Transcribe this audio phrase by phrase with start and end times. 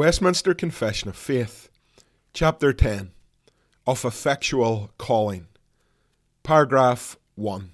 [0.00, 1.68] Westminster Confession of Faith,
[2.32, 3.10] Chapter 10
[3.86, 5.46] of Effectual Calling,
[6.42, 7.72] Paragraph 1.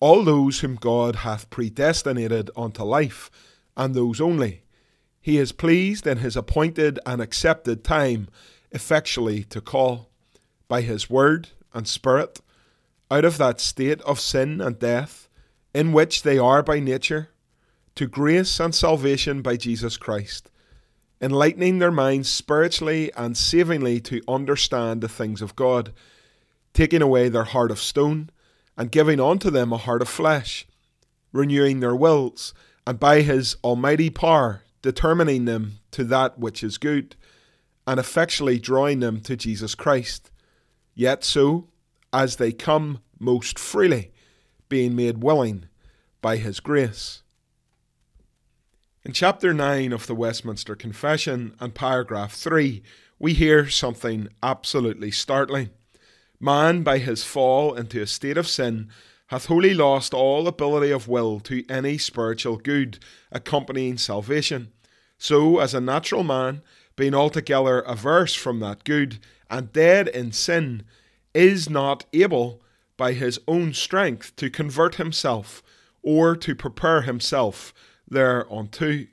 [0.00, 3.30] All those whom God hath predestinated unto life,
[3.76, 4.64] and those only,
[5.20, 8.26] he is pleased in his appointed and accepted time
[8.72, 10.08] effectually to call,
[10.66, 12.40] by his word and spirit,
[13.12, 15.28] out of that state of sin and death
[15.72, 17.28] in which they are by nature
[17.94, 20.50] to grace and salvation by Jesus Christ,
[21.20, 25.92] enlightening their minds spiritually and savingly to understand the things of God,
[26.72, 28.30] taking away their heart of stone
[28.76, 30.66] and giving unto them a heart of flesh,
[31.32, 32.54] renewing their wills,
[32.86, 37.16] and by his almighty power determining them to that which is good,
[37.86, 40.30] and effectually drawing them to Jesus Christ.
[40.94, 41.68] Yet so,
[42.12, 44.12] as they come most freely,
[44.68, 45.66] being made willing
[46.20, 47.21] by his grace.
[49.04, 52.84] In chapter 9 of the Westminster Confession and paragraph 3,
[53.18, 55.70] we hear something absolutely startling.
[56.38, 58.90] Man, by his fall into a state of sin,
[59.26, 63.00] hath wholly lost all ability of will to any spiritual good
[63.32, 64.70] accompanying salvation.
[65.18, 66.62] So, as a natural man,
[66.94, 69.18] being altogether averse from that good,
[69.50, 70.84] and dead in sin,
[71.34, 72.62] is not able,
[72.96, 75.60] by his own strength, to convert himself,
[76.04, 77.74] or to prepare himself
[78.12, 79.06] thereunto.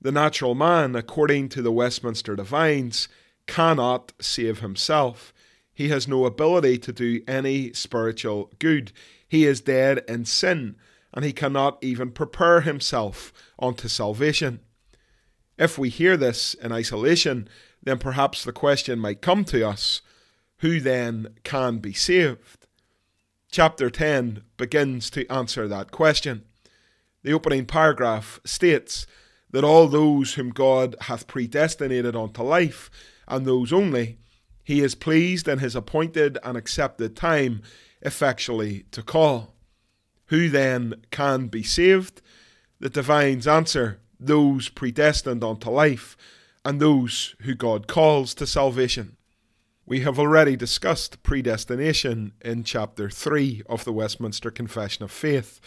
[0.00, 3.08] The natural man, according to the Westminster Divines,
[3.46, 5.32] cannot save himself.
[5.72, 8.92] He has no ability to do any spiritual good.
[9.28, 10.76] He is dead in sin,
[11.12, 14.60] and he cannot even prepare himself unto salvation.
[15.58, 17.48] If we hear this in isolation,
[17.82, 20.02] then perhaps the question might come to us
[20.58, 22.66] who then can be saved?
[23.50, 26.45] Chapter 10 begins to answer that question.
[27.26, 29.04] The opening paragraph states
[29.50, 32.88] that all those whom God hath predestinated unto life,
[33.26, 34.18] and those only,
[34.62, 37.62] he is pleased in his appointed and accepted time
[38.00, 39.56] effectually to call.
[40.26, 42.22] Who then can be saved?
[42.78, 46.16] The divines answer those predestined unto life,
[46.64, 49.16] and those who God calls to salvation.
[49.84, 55.60] We have already discussed predestination in chapter 3 of the Westminster Confession of Faith,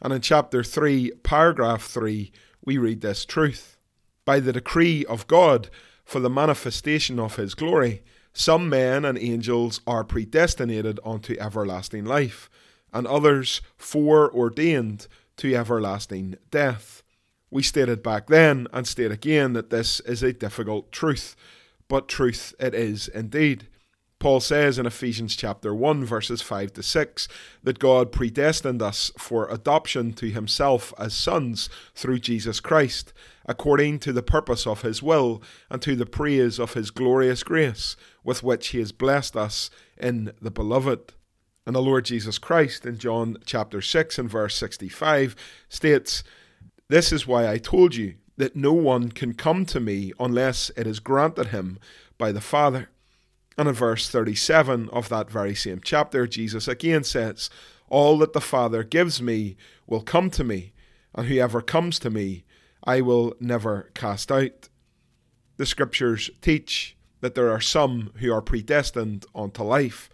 [0.00, 2.30] and in chapter 3, paragraph 3,
[2.64, 3.76] we read this truth
[4.24, 5.70] By the decree of God,
[6.04, 8.02] for the manifestation of his glory,
[8.32, 12.50] some men and angels are predestinated unto everlasting life,
[12.92, 15.08] and others foreordained
[15.38, 17.02] to everlasting death.
[17.50, 21.34] We stated back then and state again that this is a difficult truth,
[21.88, 23.68] but truth it is indeed.
[24.18, 27.28] Paul says in Ephesians chapter 1 verses 5 to 6
[27.62, 33.12] that God predestined us for adoption to himself as sons through Jesus Christ,
[33.44, 37.94] according to the purpose of his will and to the praise of his glorious grace
[38.24, 39.68] with which he has blessed us
[39.98, 41.12] in the beloved.
[41.66, 45.36] And the Lord Jesus Christ in John chapter 6 and verse 65
[45.68, 46.24] states,
[46.88, 50.86] This is why I told you that no one can come to me unless it
[50.86, 51.78] is granted him
[52.16, 52.88] by the Father.
[53.58, 57.48] And in verse 37 of that very same chapter, Jesus again says,
[57.88, 59.56] All that the Father gives me
[59.86, 60.72] will come to me,
[61.14, 62.44] and whoever comes to me,
[62.84, 64.68] I will never cast out.
[65.56, 70.10] The scriptures teach that there are some who are predestined unto life.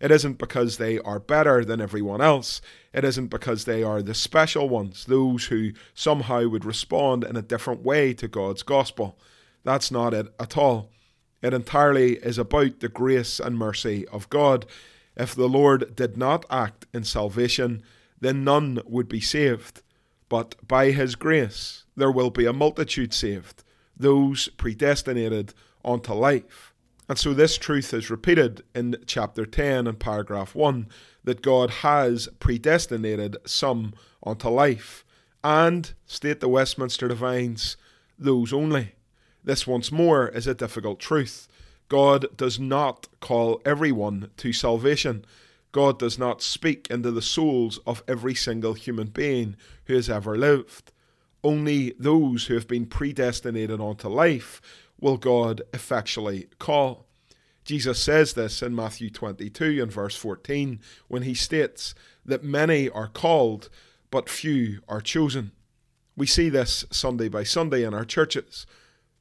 [0.00, 2.60] It isn't because they are better than everyone else.
[2.92, 7.42] It isn't because they are the special ones, those who somehow would respond in a
[7.42, 9.18] different way to God's gospel.
[9.64, 10.90] That's not it at all.
[11.44, 14.64] It entirely is about the grace and mercy of God.
[15.14, 17.82] If the Lord did not act in salvation,
[18.18, 19.82] then none would be saved.
[20.30, 23.62] But by his grace, there will be a multitude saved,
[23.94, 25.52] those predestinated
[25.84, 26.72] unto life.
[27.10, 30.88] And so this truth is repeated in chapter 10 and paragraph 1
[31.24, 33.92] that God has predestinated some
[34.24, 35.04] unto life,
[35.44, 37.76] and, state the Westminster Divines,
[38.18, 38.94] those only.
[39.44, 41.48] This once more is a difficult truth.
[41.88, 45.24] God does not call everyone to salvation.
[45.70, 50.38] God does not speak into the souls of every single human being who has ever
[50.38, 50.92] lived.
[51.42, 54.62] Only those who have been predestinated unto life
[54.98, 57.06] will God effectually call.
[57.64, 61.94] Jesus says this in Matthew 22 and verse 14 when he states
[62.24, 63.68] that many are called,
[64.10, 65.52] but few are chosen.
[66.16, 68.66] We see this Sunday by Sunday in our churches.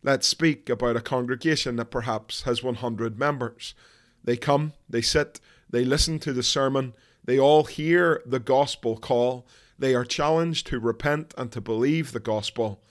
[0.05, 3.73] Let's speak about a congregation that perhaps has 100 members.
[4.21, 5.39] They come, they sit,
[5.69, 9.47] they listen to the sermon, they all hear the gospel call,
[9.79, 12.83] they are challenged to repent and to believe the gospel.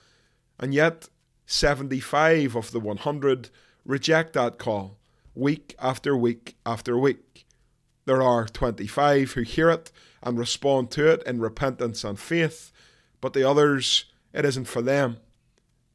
[0.58, 1.10] And yet,
[1.44, 3.50] 75 of the 100
[3.84, 4.96] reject that call
[5.34, 7.46] week after week after week.
[8.06, 9.92] There are 25 who hear it
[10.22, 12.72] and respond to it in repentance and faith,
[13.20, 15.18] but the others, it isn't for them.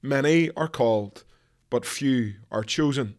[0.08, 1.26] Many are called,
[1.70, 3.16] but few are chosen.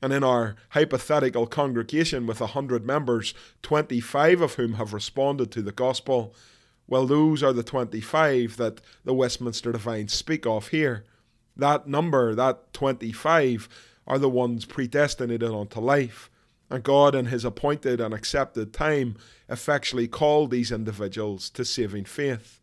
[0.00, 5.60] And in our hypothetical congregation with a hundred members, 25 of whom have responded to
[5.60, 6.34] the gospel,
[6.86, 11.04] well, those are the 25 that the Westminster Divines speak of here.
[11.58, 13.68] That number, that 25,
[14.06, 16.30] are the ones predestinated unto life.
[16.70, 19.16] And God, in His appointed and accepted time,
[19.46, 22.60] effectually called these individuals to saving faith.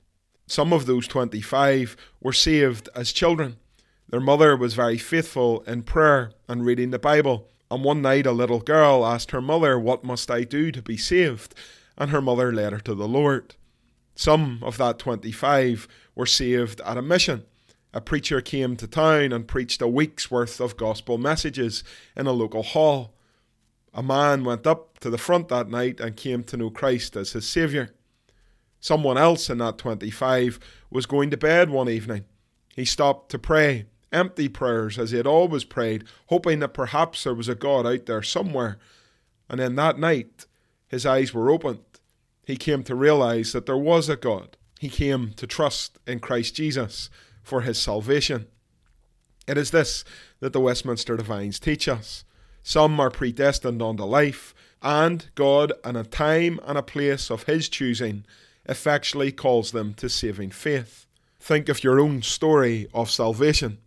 [0.51, 3.55] Some of those 25 were saved as children.
[4.09, 7.47] Their mother was very faithful in prayer and reading the Bible.
[7.71, 10.97] And one night, a little girl asked her mother, What must I do to be
[10.97, 11.55] saved?
[11.97, 13.55] And her mother led her to the Lord.
[14.13, 17.45] Some of that 25 were saved at a mission.
[17.93, 21.81] A preacher came to town and preached a week's worth of gospel messages
[22.13, 23.13] in a local hall.
[23.93, 27.31] A man went up to the front that night and came to know Christ as
[27.31, 27.91] his Saviour.
[28.81, 32.25] Someone else in that 25 was going to bed one evening.
[32.75, 37.33] He stopped to pray, empty prayers as he had always prayed, hoping that perhaps there
[37.33, 38.77] was a God out there somewhere.
[39.49, 40.45] And then that night,
[40.89, 41.79] his eyes were opened
[42.51, 44.57] he came to realize that there was a God.
[44.79, 47.09] He came to trust in Christ Jesus
[47.43, 48.47] for his salvation.
[49.47, 50.03] It is this
[50.39, 52.25] that the Westminster Divines teach us.
[52.63, 57.69] Some are predestined unto life, and God, in a time and a place of his
[57.69, 58.25] choosing,
[58.65, 61.05] effectually calls them to saving faith.
[61.39, 63.79] Think of your own story of salvation.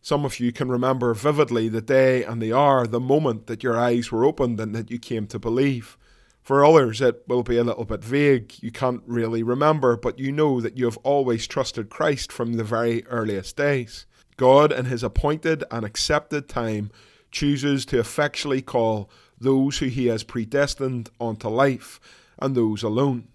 [0.00, 3.78] Some of you can remember vividly the day and the hour, the moment that your
[3.78, 5.96] eyes were opened and that you came to believe.
[6.42, 8.54] For others, it will be a little bit vague.
[8.60, 12.64] You can't really remember, but you know that you have always trusted Christ from the
[12.64, 14.06] very earliest days.
[14.36, 16.90] God, in His appointed and accepted time,
[17.30, 19.08] chooses to effectually call
[19.38, 22.00] those who He has predestined unto life,
[22.40, 23.28] and those alone.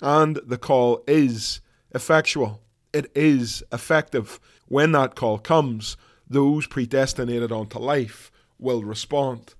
[0.00, 1.60] And the call is
[1.92, 2.62] effectual,
[2.92, 4.38] it is effective.
[4.66, 5.96] When that call comes,
[6.28, 9.54] those predestinated unto life will respond.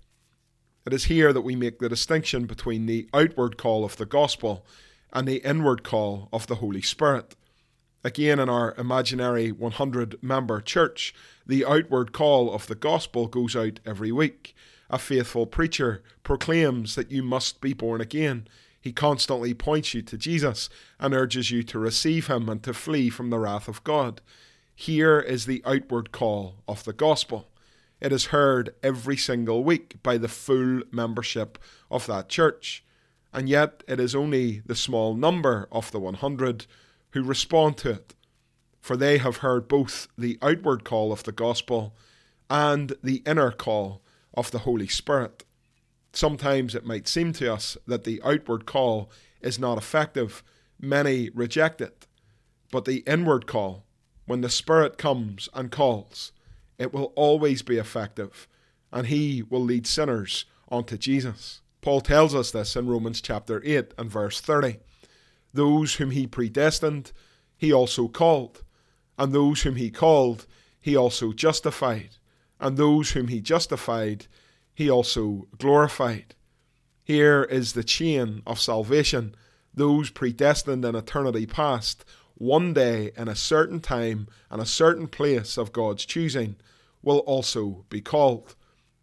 [0.87, 4.65] It is here that we make the distinction between the outward call of the gospel
[5.13, 7.37] and the inward call of the Holy Spirit.
[8.05, 11.15] Again, in our imaginary 100 member church,
[11.47, 14.55] the outward call of the gospel goes out every week.
[14.89, 18.47] A faithful preacher proclaims that you must be born again.
[18.81, 20.69] He constantly points you to Jesus
[20.99, 24.21] and urges you to receive him and to flee from the wrath of God.
[24.75, 27.49] Here is the outward call of the gospel.
[28.01, 31.59] It is heard every single week by the full membership
[31.91, 32.85] of that church.
[33.33, 36.67] And yet it is only the small number of the 100
[37.11, 38.15] who respond to it.
[38.81, 41.95] For they have heard both the outward call of the gospel
[42.49, 44.01] and the inner call
[44.33, 45.45] of the Holy Spirit.
[46.13, 49.11] Sometimes it might seem to us that the outward call
[49.41, 50.43] is not effective.
[50.81, 52.07] Many reject it.
[52.71, 53.85] But the inward call,
[54.27, 56.33] when the Spirit comes and calls,
[56.79, 58.47] it will always be effective,
[58.93, 61.63] and He will lead sinners unto Jesus.
[61.81, 64.79] Paul tells us this in Romans chapter 8 and verse 30.
[65.53, 67.13] Those whom He predestined,
[67.57, 68.63] He also called,
[69.19, 70.47] and those whom He called,
[70.81, 72.11] He also justified,
[72.61, 74.27] and those whom He justified,
[74.79, 76.37] He also glorified.
[77.03, 79.35] Here is the chain of salvation.
[79.75, 82.05] Those predestined in eternity past
[82.37, 86.55] one day in a certain time and a certain place of God's choosing
[87.03, 88.55] will also be called.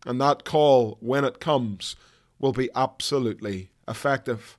[0.06, 1.98] And that call, when it comes,
[2.40, 4.58] will be absolutely effective.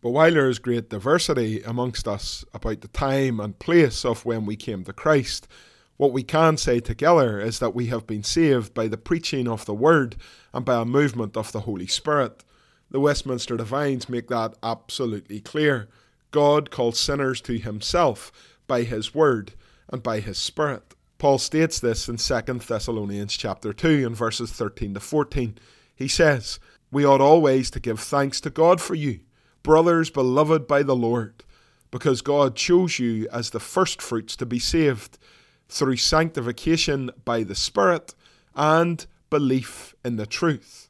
[0.00, 4.46] But while there is great diversity amongst us about the time and place of when
[4.46, 5.48] we came to Christ,
[5.96, 9.64] What we can say together is that we have been saved by the preaching of
[9.64, 10.16] the Word
[10.52, 12.42] and by a movement of the Holy Spirit.
[12.90, 15.88] The Westminster Divines make that absolutely clear.
[16.32, 18.32] God calls sinners to Himself
[18.66, 19.54] by His Word
[19.88, 20.94] and by His Spirit.
[21.18, 25.56] Paul states this in 2 Thessalonians chapter 2 and verses 13 to 14.
[25.94, 26.58] He says,
[26.90, 29.20] We ought always to give thanks to God for you,
[29.62, 31.44] brothers beloved by the Lord,
[31.92, 35.18] because God chose you as the firstfruits to be saved
[35.68, 38.14] through sanctification by the Spirit
[38.54, 40.88] and belief in the truth.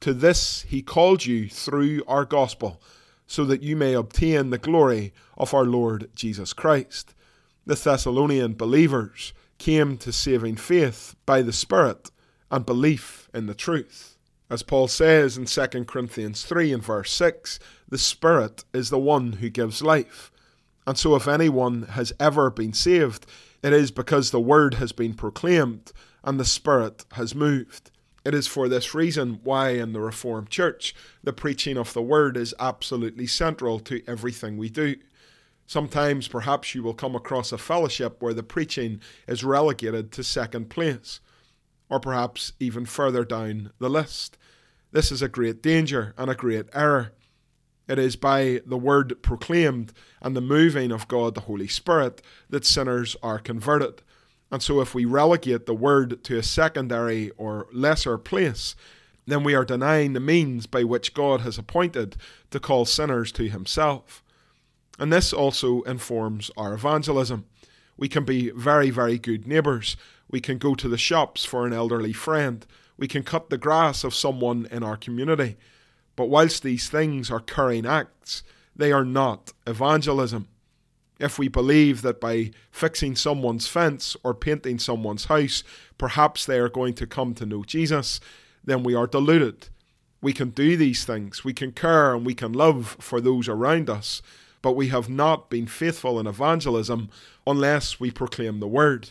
[0.00, 2.80] To this he called you through our gospel,
[3.26, 7.14] so that you may obtain the glory of our Lord Jesus Christ.
[7.66, 12.10] The Thessalonian believers came to saving faith by the Spirit
[12.50, 14.16] and belief in the truth.
[14.50, 19.34] As Paul says in 2 Corinthians 3 and verse 6, the Spirit is the one
[19.34, 20.32] who gives life.
[20.86, 23.26] And so, if anyone has ever been saved,
[23.62, 27.90] it is because the word has been proclaimed and the Spirit has moved.
[28.24, 32.36] It is for this reason why in the Reformed Church the preaching of the word
[32.36, 34.96] is absolutely central to everything we do.
[35.66, 40.70] Sometimes perhaps you will come across a fellowship where the preaching is relegated to second
[40.70, 41.20] place,
[41.90, 44.38] or perhaps even further down the list.
[44.92, 47.12] This is a great danger and a great error.
[47.88, 52.66] It is by the word proclaimed and the moving of God the Holy Spirit that
[52.66, 54.02] sinners are converted.
[54.50, 58.74] And so, if we relegate the word to a secondary or lesser place,
[59.26, 62.16] then we are denying the means by which God has appointed
[62.50, 64.22] to call sinners to Himself.
[64.98, 67.44] And this also informs our evangelism.
[67.96, 69.96] We can be very, very good neighbours.
[70.30, 72.66] We can go to the shops for an elderly friend.
[72.96, 75.56] We can cut the grass of someone in our community.
[76.18, 78.42] But whilst these things are currying acts,
[78.74, 80.48] they are not evangelism.
[81.20, 85.62] If we believe that by fixing someone's fence or painting someone's house,
[85.96, 88.18] perhaps they are going to come to know Jesus,
[88.64, 89.68] then we are deluded.
[90.20, 93.88] We can do these things, we can care and we can love for those around
[93.88, 94.20] us,
[94.60, 97.10] but we have not been faithful in evangelism
[97.46, 99.10] unless we proclaim the word.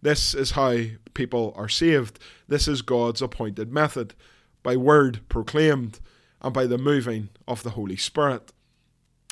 [0.00, 2.18] This is how people are saved.
[2.48, 4.14] This is God's appointed method
[4.62, 6.00] by word proclaimed
[6.40, 8.52] and by the moving of the Holy Spirit.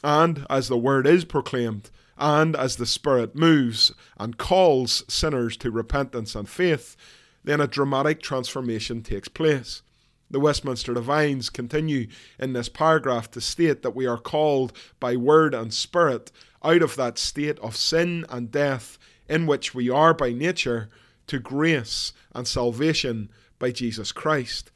[0.02, 5.70] And as the word is proclaimed, and as the Spirit moves and calls sinners to
[5.70, 6.96] repentance and faith,
[7.44, 9.82] then a dramatic transformation takes place.
[10.30, 15.54] The Westminster Divines continue in this paragraph to state that we are called by word
[15.54, 16.30] and spirit
[16.62, 18.98] out of that state of sin and death
[19.28, 20.88] in which we are by nature
[21.28, 24.70] to grace and salvation by Jesus Christ.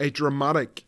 [0.00, 0.84] A dramatic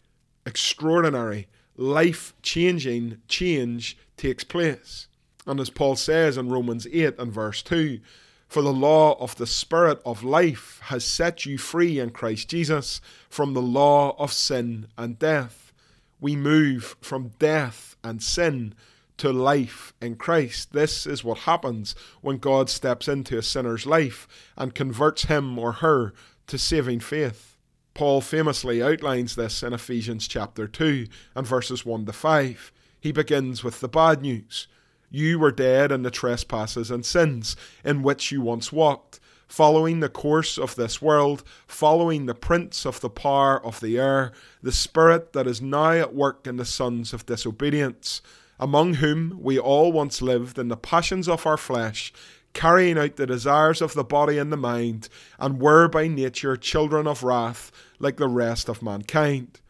[0.47, 5.09] extraordinary, life changing change takes place.
[5.47, 8.01] And as Paul says in Romans 8 and verse 2,
[8.49, 13.01] for the law of the Spirit of life has set you free in Christ Jesus
[13.29, 15.73] from the law of sin and death.
[16.21, 18.75] We move from death and sin
[19.19, 20.73] to life in Christ.
[20.73, 25.73] This is what happens when God steps into a sinner's life and converts him or
[25.73, 26.13] her
[26.47, 27.56] to saving faith.
[27.97, 32.71] Paul famously outlines this in Ephesians chapter 2 and verses 1 to 5.
[33.01, 34.69] He begins with the bad news.
[35.11, 40.11] You were dead in the trespasses and sins in which you once walked, following the
[40.11, 45.33] course of this world, following the prince of the power of the air, the spirit
[45.33, 48.21] that is now at work in the sons of disobedience,
[48.61, 52.13] among whom we all once lived in the passions of our flesh
[52.57, 57.07] carrying out the desires of the body and the mind, and were by nature children
[57.07, 59.61] of wrath like the rest of mankind.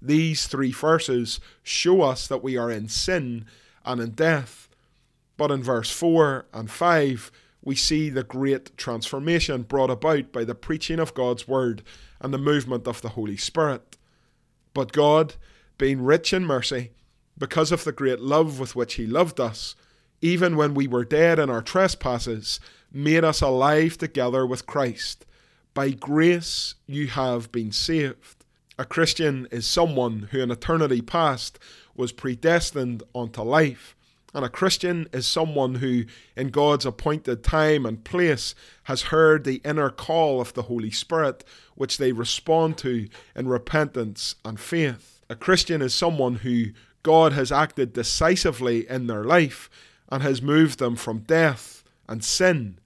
[0.00, 3.46] These three verses show us that we are in sin
[3.84, 4.68] and in death.
[5.36, 7.32] But in verse 4 and 5,
[7.62, 11.82] we see the great transformation brought about by the preaching of God's word
[12.20, 13.96] and the movement of the Holy Spirit.
[14.74, 15.34] But God,
[15.76, 16.92] being rich in mercy,
[17.36, 19.76] because of the great love with which He loved us,
[20.20, 22.58] even when we were dead in our trespasses,
[22.92, 25.24] made us alive together with Christ.
[25.78, 28.44] By grace you have been saved.
[28.80, 31.56] A Christian is someone who in eternity past
[31.94, 33.94] was predestined unto life.
[34.34, 36.06] And a Christian is someone who,
[36.36, 38.56] in God's appointed time and place,
[38.90, 41.44] has heard the inner call of the Holy Spirit,
[41.76, 45.20] which they respond to in repentance and faith.
[45.30, 46.72] A Christian is someone who
[47.04, 49.70] God has acted decisively in their life
[50.08, 52.80] and has moved them from death and sin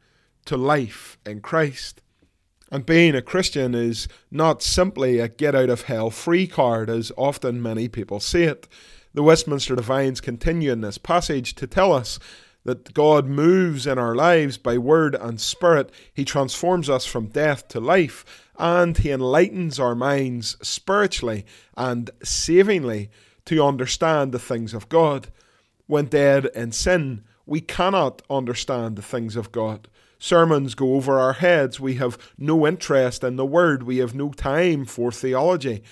[0.44, 2.02] to life in Christ.
[2.72, 7.12] And being a Christian is not simply a get out of hell free card, as
[7.18, 8.66] often many people say it.
[9.12, 12.18] The Westminster Divines continue in this passage to tell us
[12.64, 15.90] that God moves in our lives by word and spirit.
[16.14, 21.44] He transforms us from death to life, and He enlightens our minds spiritually
[21.76, 23.10] and savingly
[23.44, 25.28] to understand the things of God.
[25.88, 29.88] When dead in sin, we cannot understand the things of God.
[30.22, 31.80] Sermons go over our heads.
[31.80, 33.82] We have no interest in the Word.
[33.82, 35.82] We have no time for theology.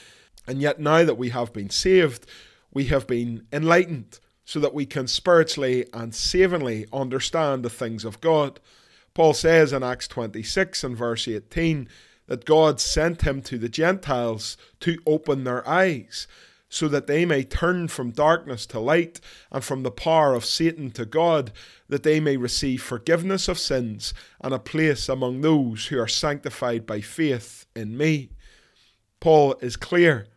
[0.47, 2.27] And yet, now that we have been saved,
[2.73, 8.21] we have been enlightened so that we can spiritually and savingly understand the things of
[8.21, 8.61] God.
[9.15, 11.89] Paul says in Acts 26 and verse 18
[12.29, 16.29] that God sent him to the Gentiles to open their eyes
[16.71, 20.93] so that they may turn from darkness to light and from the power of Satan
[20.93, 21.53] to God,
[21.89, 26.87] that they may receive forgiveness of sins and a place among those who are sanctified
[26.87, 28.31] by faith in me.
[29.19, 30.29] Paul is clear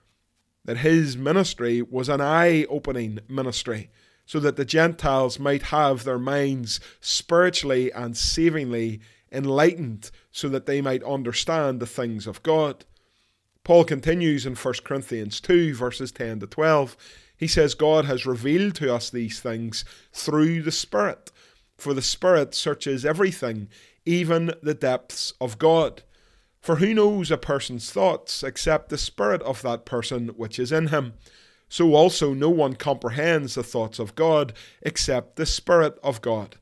[0.65, 3.91] that his ministry was an eye opening ministry,
[4.25, 10.81] so that the Gentiles might have their minds spiritually and savingly enlightened, so that they
[10.81, 12.85] might understand the things of God.
[13.63, 16.97] Paul continues in 1 Corinthians 2, verses 10 to 12.
[17.37, 21.31] He says, God has revealed to us these things through the Spirit,
[21.77, 23.69] for the Spirit searches everything,
[24.05, 26.03] even the depths of God.
[26.59, 30.87] For who knows a person's thoughts except the spirit of that person which is in
[30.87, 31.13] him?
[31.67, 36.57] So also no one comprehends the thoughts of God except the Spirit of God.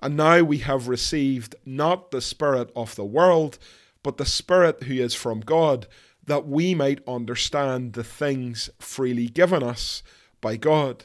[0.00, 3.58] And now we have received not the Spirit of the world,
[4.02, 5.86] but the Spirit who is from God
[6.26, 10.02] that we might understand the things freely given us
[10.40, 11.04] by God.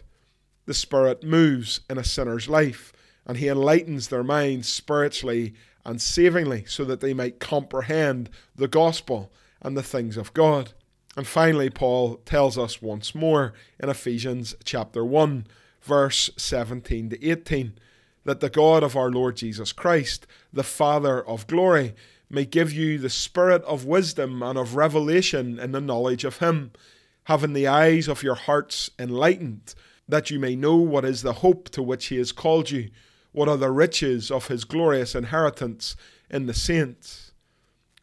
[0.65, 2.93] The Spirit moves in a sinner's life,
[3.25, 5.53] and He enlightens their minds spiritually
[5.85, 10.73] and savingly so that they might comprehend the gospel and the things of God.
[11.17, 15.47] And finally, Paul tells us once more in Ephesians chapter 1,
[15.81, 17.73] verse 17 to 18,
[18.25, 21.95] that the God of our Lord Jesus Christ, the Father of glory,
[22.29, 26.71] may give you the spirit of wisdom and of revelation in the knowledge of Him,
[27.25, 29.73] having the eyes of your hearts enlightened,
[30.07, 32.89] that you may know what is the hope to which He has called you,
[33.31, 35.95] what are the riches of His glorious inheritance
[36.29, 37.31] in the saints.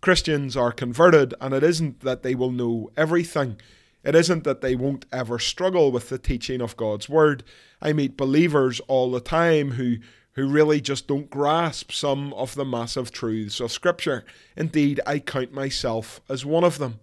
[0.01, 3.61] Christians are converted, and it isn't that they will know everything.
[4.05, 7.43] It isn't that they won't ever struggle with the teaching of God's Word.
[7.83, 9.97] I meet believers all the time who
[10.37, 14.25] who really just don't grasp some of the massive truths of Scripture.
[14.55, 17.01] Indeed, I count myself as one of them.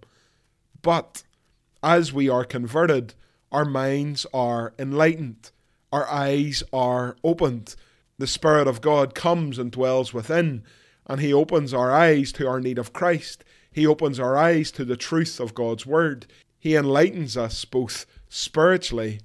[0.84, 1.24] But
[1.82, 3.16] as we are converted,
[3.52, 5.50] our minds are enlightened,
[5.92, 7.76] our eyes are opened.
[8.20, 10.64] The Spirit of God comes and dwells within,
[11.08, 13.44] and He opens our eyes to our need of Christ.
[13.72, 16.28] He opens our eyes to the truth of God's Word.
[16.60, 19.22] He enlightens us both spiritually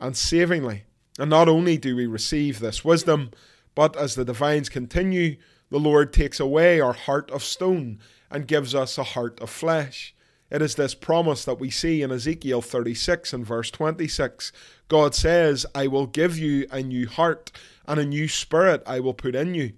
[0.00, 0.82] and savingly.
[1.16, 3.30] And not only do we receive this wisdom,
[3.74, 5.36] but as the divines continue,
[5.70, 7.98] the Lord takes away our heart of stone
[8.30, 10.14] and gives us a heart of flesh.
[10.50, 14.52] It is this promise that we see in Ezekiel 36 and verse 26.
[14.88, 17.50] God says, I will give you a new heart,
[17.86, 19.72] and a new spirit I will put in you,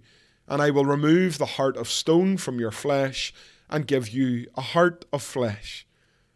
[0.48, 3.32] and I will remove the heart of stone from your flesh,
[3.70, 5.86] and give you a heart of flesh.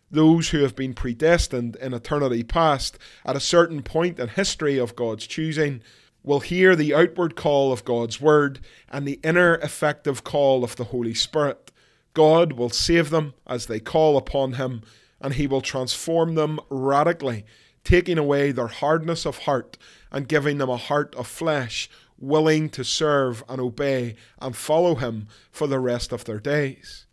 [0.08, 4.94] Those who have been predestined in eternity past, at a certain point in history of
[4.94, 5.82] God's choosing,
[6.22, 10.84] will hear the outward call of God's word and the inner effective call of the
[10.84, 11.70] Holy Spirit.
[12.14, 14.82] God will save them as they call upon Him,
[15.20, 17.44] and He will transform them radically,
[17.84, 19.78] taking away their hardness of heart
[20.10, 25.28] and giving them a heart of flesh, willing to serve and obey and follow Him
[25.50, 27.06] for the rest of their days.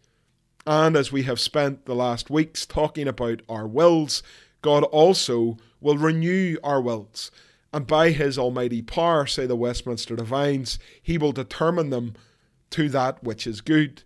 [0.68, 4.24] And as we have spent the last weeks talking about our wills,
[4.64, 7.30] God also will renew our wills
[7.76, 12.14] and by his almighty power, say the Westminster Divines, he will determine them
[12.70, 14.04] to that which is good.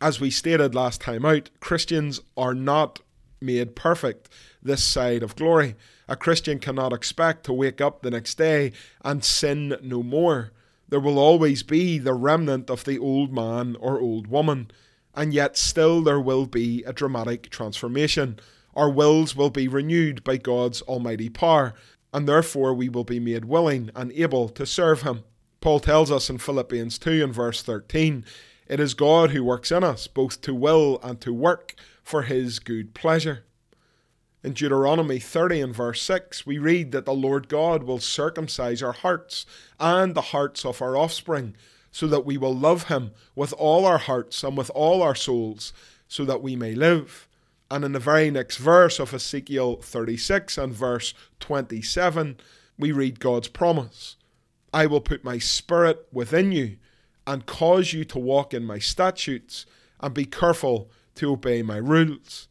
[0.00, 2.98] As we stated last time out, Christians are not
[3.40, 4.28] made perfect
[4.60, 5.76] this side of glory.
[6.08, 8.72] A Christian cannot expect to wake up the next day
[9.04, 10.50] and sin no more.
[10.88, 14.72] There will always be the remnant of the old man or old woman,
[15.14, 18.40] and yet still there will be a dramatic transformation.
[18.74, 21.74] Our wills will be renewed by God's almighty power,
[22.12, 25.24] and therefore we will be made willing and able to serve him.
[25.60, 28.24] Paul tells us in Philippians 2 and verse 13
[28.68, 32.58] it is God who works in us, both to will and to work for his
[32.58, 33.44] good pleasure.
[34.44, 38.92] In Deuteronomy 30 and verse 6, we read that the Lord God will circumcise our
[38.92, 39.46] hearts
[39.80, 41.56] and the hearts of our offspring,
[41.90, 45.72] so that we will love him with all our hearts and with all our souls,
[46.06, 47.27] so that we may live.
[47.70, 52.38] And in the very next verse of Ezekiel 36 and verse 27,
[52.78, 54.16] we read God's promise
[54.72, 56.76] I will put my spirit within you
[57.26, 59.66] and cause you to walk in my statutes
[60.00, 62.48] and be careful to obey my rules.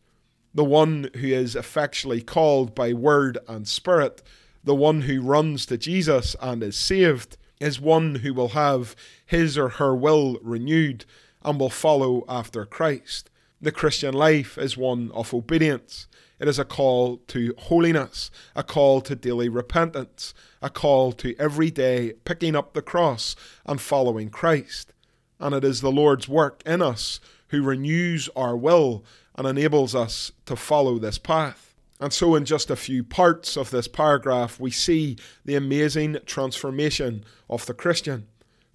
[0.54, 4.24] The one who is effectually called by word and spirit,
[4.64, 9.58] the one who runs to Jesus and is saved, is one who will have his
[9.58, 11.06] or her will renewed
[11.44, 13.30] and will follow after Christ.
[13.60, 16.08] The Christian life is one of obedience.
[16.40, 21.72] It is a call to holiness, a call to daily repentance, a call to every
[21.72, 24.94] day picking up the cross and following Christ.
[25.40, 30.32] And it is the Lord's work in us who renews our will and enables us
[30.46, 31.74] to follow this path.
[32.00, 37.24] And so, in just a few parts of this paragraph, we see the amazing transformation
[37.50, 38.28] of the Christian,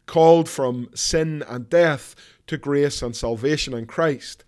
[0.07, 2.17] called from sin and death
[2.49, 4.43] to grace and salvation in Christ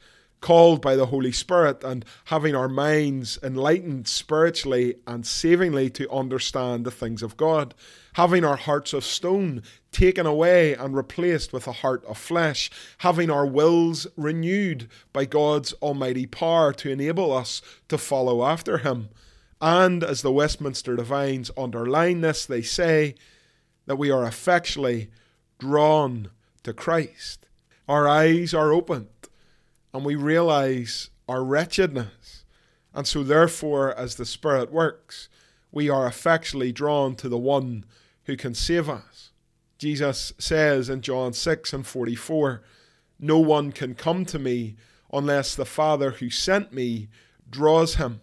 [0.44, 6.84] called by the Holy Spirit and having our minds enlightened spiritually and savingly to understand
[6.84, 7.72] the things of God,
[8.12, 13.30] having our hearts of stone taken away and replaced with a heart of flesh, having
[13.30, 19.08] our wills renewed by God's almighty power to enable us to follow after Him.
[19.62, 23.14] And as the Westminster Divines underline this, they say
[23.86, 25.08] that we are effectually
[25.58, 26.28] drawn
[26.64, 27.46] to Christ.
[27.88, 29.08] Our eyes are opened
[29.94, 32.44] and we realize our wretchedness.
[32.92, 35.28] And so, therefore, as the Spirit works,
[35.70, 37.84] we are effectually drawn to the one
[38.24, 39.30] who can save us.
[39.78, 42.62] Jesus says in John 6 and 44
[43.20, 44.76] No one can come to me
[45.12, 47.08] unless the Father who sent me
[47.48, 48.20] draws him,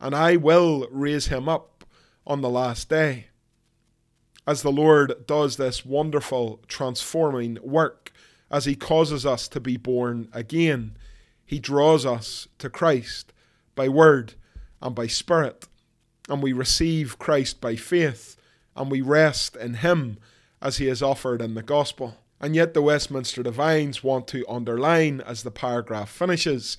[0.00, 1.84] and I will raise him up
[2.26, 3.28] on the last day.
[4.46, 8.12] As the Lord does this wonderful transforming work,
[8.50, 10.96] as he causes us to be born again,
[11.44, 13.32] he draws us to Christ
[13.74, 14.34] by word
[14.80, 15.66] and by spirit,
[16.28, 18.36] and we receive Christ by faith,
[18.76, 20.18] and we rest in him
[20.60, 22.16] as he is offered in the gospel.
[22.40, 26.76] And yet, the Westminster Divines want to underline as the paragraph finishes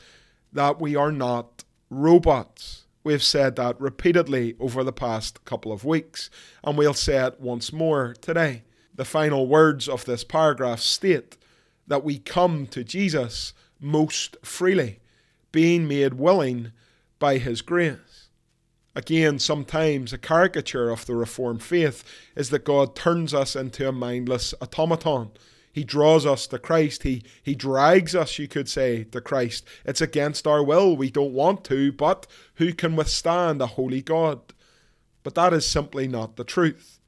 [0.52, 2.86] that we are not robots.
[3.04, 6.30] We have said that repeatedly over the past couple of weeks,
[6.64, 8.64] and we'll say it once more today.
[8.94, 11.38] The final words of this paragraph state
[11.88, 13.54] that we come to Jesus
[13.86, 15.00] most freely,
[15.52, 16.72] being made willing
[17.20, 18.30] by his grace.
[18.96, 22.04] Again, sometimes a caricature of the Reformed faith
[22.36, 25.32] is that God turns us into a mindless automaton.
[25.72, 27.04] He draws us to Christ.
[27.04, 29.68] He, he drags us, you could say, to Christ.
[29.84, 30.96] It's against our will.
[30.96, 34.40] We don't want to, but who can withstand a holy God?
[35.24, 37.00] But that is simply not the truth.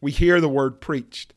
[0.00, 1.34] We hear the word preached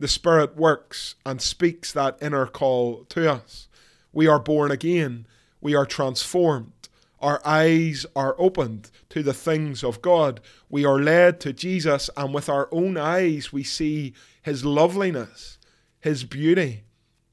[0.00, 3.68] the Spirit works and speaks that inner call to us.
[4.12, 5.26] We are born again,
[5.60, 6.72] we are transformed.
[7.20, 10.40] Our eyes are opened to the things of God.
[10.70, 15.58] We are led to Jesus, and with our own eyes, we see His loveliness,
[16.00, 16.84] His beauty,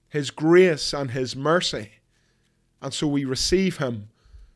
[0.09, 1.91] His grace, and His mercy.
[2.81, 4.09] And so we receive Him,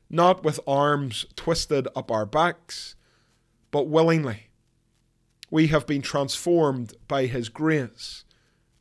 [0.10, 2.96] not with arms twisted up our backs,
[3.72, 4.51] but willingly
[5.52, 8.24] we have been transformed by His grace,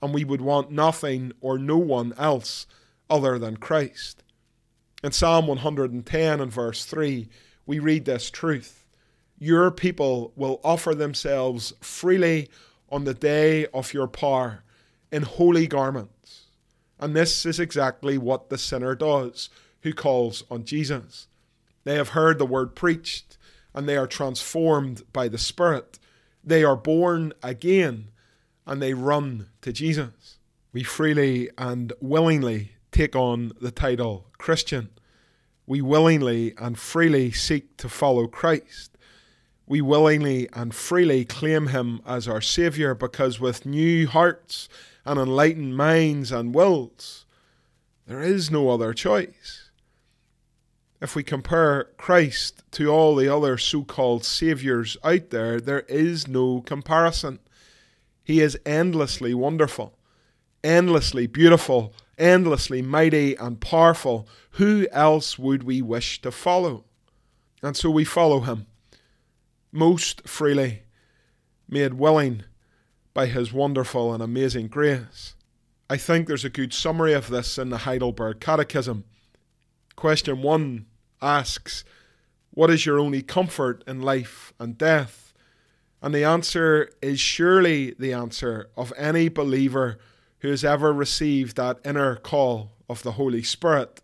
[0.00, 2.66] and we would want nothing or no one else
[3.10, 4.22] other than Christ.
[5.02, 7.28] In Psalm 110 and verse 3,
[7.66, 8.86] we read this truth
[9.38, 12.48] Your people will offer themselves freely
[12.88, 14.62] on the day of your power
[15.10, 16.46] in holy garments.
[17.00, 19.48] And this is exactly what the sinner does
[19.82, 21.26] who calls on Jesus.
[21.84, 23.38] They have heard the word preached
[23.74, 25.98] and they are transformed by the Spirit
[26.42, 28.08] they are born again
[28.66, 30.38] and they run to Jesus.
[30.72, 34.90] We freely and willingly take on the title Christian.
[35.66, 38.96] We willingly and freely seek to follow Christ.
[39.66, 44.68] We willingly and freely claim Him as our Saviour because with new hearts
[45.04, 47.26] and enlightened minds and wills,
[48.06, 49.69] there is no other choice
[51.00, 56.28] if we compare Christ to all the other so called saviors out there, there is
[56.28, 57.38] no comparison.
[58.22, 59.98] He is endlessly wonderful,
[60.62, 64.28] endlessly beautiful, endlessly mighty and powerful.
[64.52, 66.84] Who else would we wish to follow?
[67.62, 68.66] And so we follow him
[69.72, 70.82] most freely,
[71.68, 72.42] made willing
[73.14, 75.34] by his wonderful and amazing grace.
[75.88, 79.04] I think there's a good summary of this in the Heidelberg Catechism.
[79.96, 80.86] Question 1
[81.22, 81.84] asks,
[82.52, 85.32] What is your only comfort in life and death?
[86.02, 89.98] And the answer is surely the answer of any believer
[90.38, 94.00] who has ever received that inner call of the Holy Spirit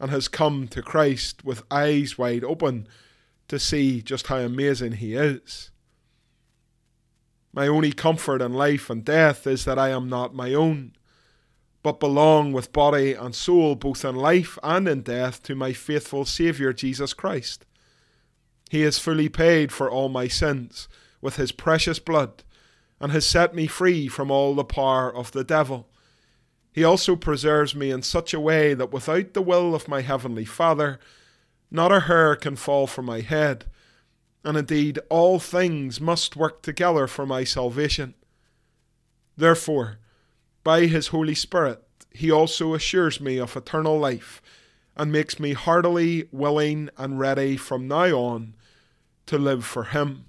[0.00, 2.88] and has come to Christ with eyes wide open
[3.48, 5.70] to see just how amazing He is.
[7.52, 10.92] My only comfort in life and death is that I am not my own,
[11.86, 16.24] but belong with body and soul, both in life and in death, to my faithful
[16.24, 17.64] Saviour Jesus Christ.
[18.68, 20.88] He has fully paid for all my sins
[21.20, 22.42] with his precious blood,
[22.98, 25.88] and has set me free from all the power of the devil.
[26.72, 30.44] He also preserves me in such a way that without the will of my heavenly
[30.44, 30.98] Father,
[31.70, 33.66] not a hair can fall from my head,
[34.42, 38.14] and indeed all things must work together for my salvation.
[39.36, 40.00] Therefore,
[40.66, 44.42] by his Holy Spirit, he also assures me of eternal life,
[44.96, 48.52] and makes me heartily willing and ready from now on
[49.26, 50.24] to live for him.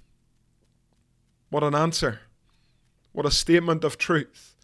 [1.50, 2.20] What an answer!
[3.14, 4.56] What a statement of truth!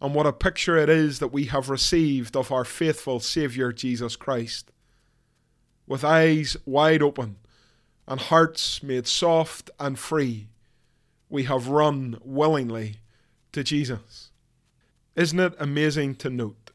[0.00, 4.14] And what a picture it is that we have received of our faithful Saviour Jesus
[4.14, 4.70] Christ.
[5.88, 7.34] With eyes wide open
[8.06, 10.46] and hearts made soft and free,
[11.28, 12.98] we have run willingly
[13.50, 14.29] to Jesus.
[15.20, 16.70] Isn't it amazing to note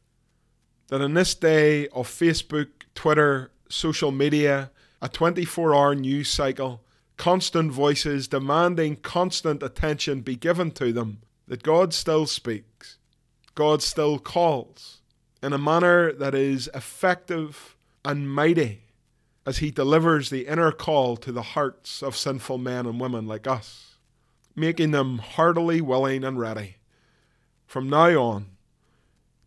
[0.86, 4.70] that in this day of Facebook, Twitter, social media,
[5.02, 6.80] a 24 hour news cycle,
[7.16, 12.98] constant voices demanding constant attention be given to them, that God still speaks,
[13.56, 15.00] God still calls
[15.42, 18.82] in a manner that is effective and mighty
[19.44, 23.48] as He delivers the inner call to the hearts of sinful men and women like
[23.48, 23.96] us,
[24.54, 26.75] making them heartily willing and ready
[27.66, 28.46] from now on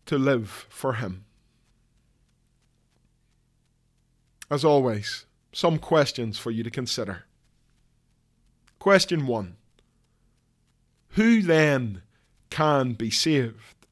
[0.06, 1.24] to live for Him.
[4.50, 7.24] As always, some questions for you to consider.
[8.78, 9.56] Question 1
[11.10, 12.02] Who then
[12.50, 13.86] can be saved?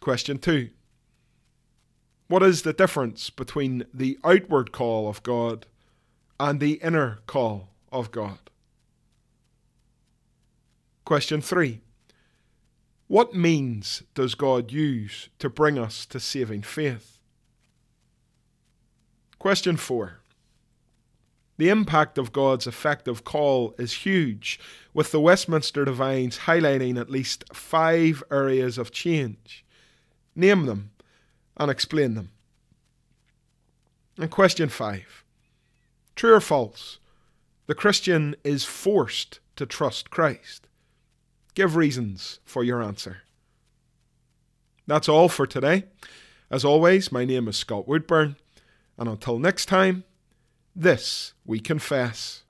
[0.00, 0.70] Question 2
[2.28, 5.66] What is the difference between the outward call of God
[6.38, 8.38] and the inner call of God?
[11.04, 11.80] Question 3
[13.06, 17.18] What means does God use to bring us to saving faith?
[19.38, 20.20] Question 4
[21.56, 24.58] the impact of God's effective call is huge,
[24.92, 29.64] with the Westminster Divines highlighting at least five areas of change.
[30.34, 30.90] Name them
[31.56, 32.30] and explain them.
[34.18, 35.24] And question five
[36.16, 36.98] True or false?
[37.66, 40.66] The Christian is forced to trust Christ.
[41.54, 43.18] Give reasons for your answer.
[44.86, 45.84] That's all for today.
[46.50, 48.36] As always, my name is Scott Woodburn,
[48.98, 50.04] and until next time,
[50.74, 52.42] this we confess.